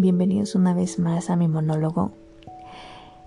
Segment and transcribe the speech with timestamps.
[0.00, 2.12] bienvenidos una vez más a mi monólogo.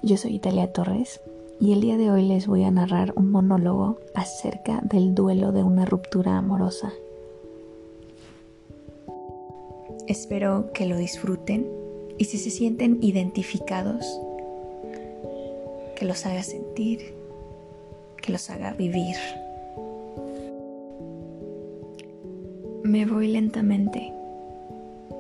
[0.02, 1.22] Yo soy Italia Torres
[1.60, 5.62] y el día de hoy les voy a narrar un monólogo acerca del duelo de
[5.62, 6.92] una ruptura amorosa.
[10.08, 11.70] Espero que lo disfruten
[12.18, 14.20] y si se sienten identificados,
[15.96, 17.14] que los haga sentir,
[18.20, 19.16] que los haga vivir.
[22.82, 24.12] Me voy lentamente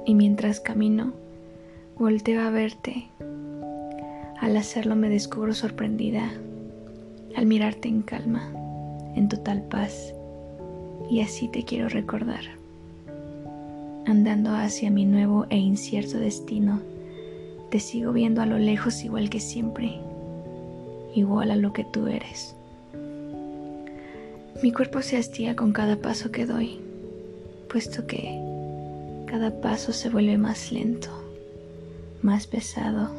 [0.06, 1.14] y mientras camino,
[1.98, 3.08] volteo a verte.
[4.40, 6.32] Al hacerlo me descubro sorprendida
[7.36, 8.52] al mirarte en calma,
[9.16, 10.14] en total paz,
[11.10, 12.44] y así te quiero recordar.
[14.06, 16.82] Andando hacia mi nuevo e incierto destino,
[17.70, 20.00] te sigo viendo a lo lejos igual que siempre,
[21.16, 22.56] igual a lo que tú eres.
[24.62, 26.80] Mi cuerpo se hastía con cada paso que doy,
[27.70, 28.40] puesto que
[29.26, 31.23] cada paso se vuelve más lento,
[32.24, 33.12] más pesado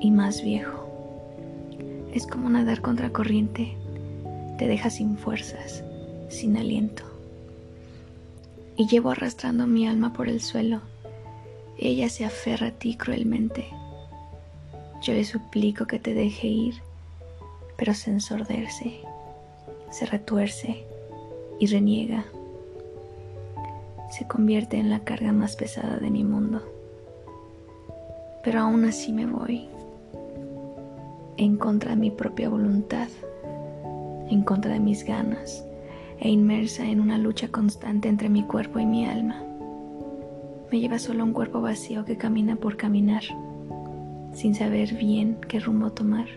[0.00, 0.86] y más viejo.
[2.14, 3.76] Es como nadar contra corriente,
[4.58, 5.82] te deja sin fuerzas,
[6.28, 7.02] sin aliento.
[8.76, 10.80] Y llevo arrastrando mi alma por el suelo.
[11.78, 13.66] Ella se aferra a ti cruelmente.
[15.02, 16.74] Yo le suplico que te deje ir,
[17.76, 19.00] pero se ensordece,
[19.90, 20.84] se retuerce
[21.58, 22.24] y reniega
[24.10, 26.62] se convierte en la carga más pesada de mi mundo.
[28.46, 29.68] Pero aún así me voy,
[31.36, 33.08] en contra de mi propia voluntad,
[34.30, 35.64] en contra de mis ganas,
[36.20, 39.42] e inmersa en una lucha constante entre mi cuerpo y mi alma.
[40.70, 43.24] Me lleva solo un cuerpo vacío que camina por caminar,
[44.32, 46.28] sin saber bien qué rumbo tomar.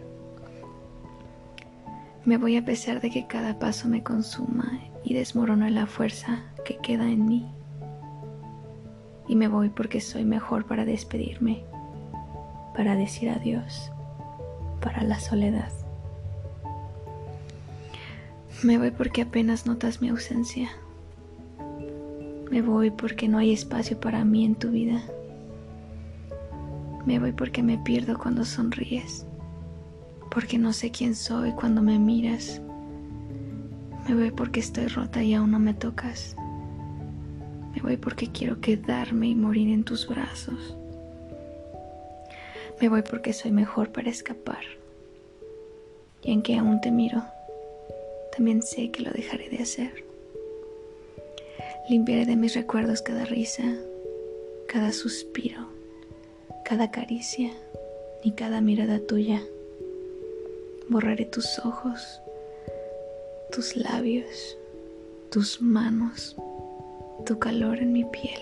[2.25, 6.77] Me voy a pesar de que cada paso me consuma y desmorona la fuerza que
[6.77, 7.45] queda en mí
[9.27, 11.63] y me voy porque soy mejor para despedirme,
[12.73, 13.91] para decir adiós,
[14.81, 15.71] para la soledad.
[18.63, 20.69] Me voy porque apenas notas mi ausencia.
[22.51, 25.01] Me voy porque no hay espacio para mí en tu vida.
[27.05, 29.25] Me voy porque me pierdo cuando sonríes,
[30.29, 32.61] porque no sé quién soy cuando me miras.
[34.07, 36.35] Me voy porque estoy rota y aún no me tocas.
[37.75, 40.78] Me voy porque quiero quedarme y morir en tus brazos.
[42.81, 44.63] Me voy porque soy mejor para escapar.
[46.21, 47.23] Y en que aún te miro,
[48.35, 50.03] también sé que lo dejaré de hacer.
[51.89, 53.63] Limpiaré de mis recuerdos cada risa,
[54.67, 55.67] cada suspiro,
[56.65, 57.51] cada caricia
[58.23, 59.41] y cada mirada tuya.
[60.87, 62.21] Borraré tus ojos,
[63.51, 64.57] tus labios,
[65.29, 66.35] tus manos
[67.25, 68.39] tu calor en mi piel.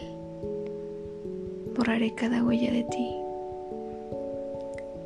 [1.76, 3.27] Borraré cada huella de ti.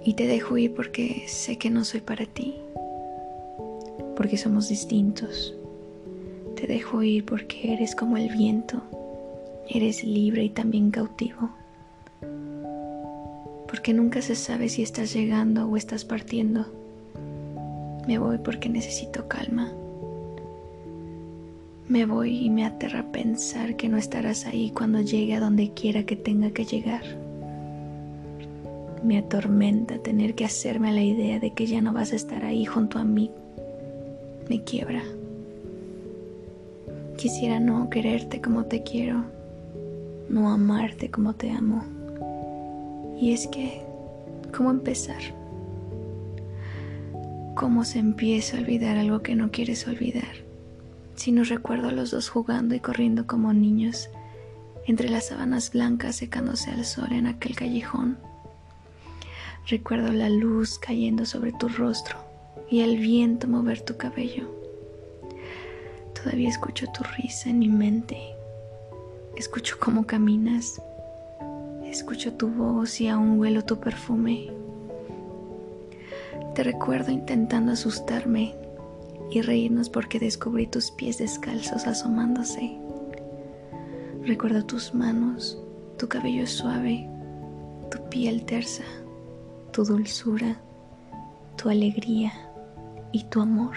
[0.03, 2.55] Y te dejo ir porque sé que no soy para ti.
[4.15, 5.53] Porque somos distintos.
[6.55, 8.81] Te dejo ir porque eres como el viento.
[9.69, 11.51] Eres libre y también cautivo.
[13.67, 16.65] Porque nunca se sabe si estás llegando o estás partiendo.
[18.07, 19.71] Me voy porque necesito calma.
[21.87, 26.05] Me voy y me aterra pensar que no estarás ahí cuando llegue a donde quiera
[26.05, 27.03] que tenga que llegar.
[29.03, 32.45] Me atormenta tener que hacerme a la idea de que ya no vas a estar
[32.45, 33.31] ahí junto a mí.
[34.49, 35.03] Me quiebra.
[37.17, 39.25] Quisiera no quererte como te quiero,
[40.29, 41.83] no amarte como te amo.
[43.19, 43.81] Y es que,
[44.55, 45.21] ¿cómo empezar?
[47.55, 50.51] ¿Cómo se empieza a olvidar algo que no quieres olvidar?
[51.21, 54.09] si nos recuerdo a los dos jugando y corriendo como niños
[54.87, 58.17] entre las sábanas blancas secándose al sol en aquel callejón.
[59.67, 62.17] Recuerdo la luz cayendo sobre tu rostro
[62.69, 64.49] y el viento mover tu cabello.
[66.15, 68.17] Todavía escucho tu risa en mi mente.
[69.35, 70.81] Escucho cómo caminas.
[71.85, 74.51] Escucho tu voz y aún huelo tu perfume.
[76.55, 78.55] Te recuerdo intentando asustarme
[79.31, 82.77] y reírnos porque descubrí tus pies descalzos asomándose.
[84.23, 85.57] Recuerdo tus manos,
[85.97, 87.07] tu cabello suave,
[87.89, 88.83] tu piel tersa,
[89.71, 90.61] tu dulzura,
[91.57, 92.33] tu alegría
[93.11, 93.75] y tu amor.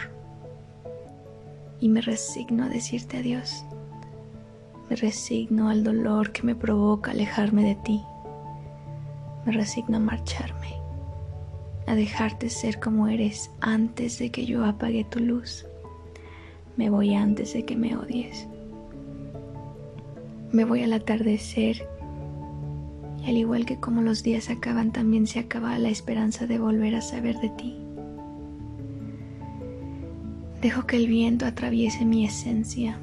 [1.81, 3.65] Y me resigno a decirte adiós.
[4.89, 8.03] Me resigno al dolor que me provoca alejarme de ti.
[9.45, 10.85] Me resigno a marcharme
[11.87, 15.67] a dejarte ser como eres antes de que yo apague tu luz.
[16.77, 18.49] Me voy antes de que me odies.
[20.53, 21.87] Me voy al atardecer
[23.27, 27.01] Al igual que como los días acaban, también se acaba la esperanza de volver a
[27.01, 27.77] saber de ti.
[30.61, 32.99] Dejo que el viento atraviese mi esencia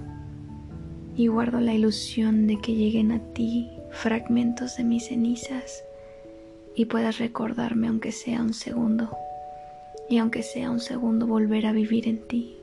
[1.16, 5.84] y guardo la ilusión de que lleguen a ti fragmentos de mis cenizas
[6.76, 9.12] y puedas recordarme aunque sea un segundo
[10.10, 12.61] y aunque sea un segundo volver a vivir en ti.